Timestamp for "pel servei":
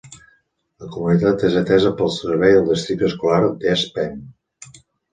2.01-2.57